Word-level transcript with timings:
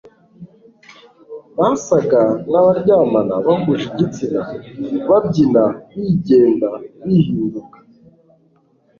basaga 1.57 2.21
nabaryamana 2.51 3.33
bahuje 3.45 3.85
igitsina 3.91 4.41
babyina 5.09 5.63
bigenda 5.95 6.69
bihinduka 7.03 7.77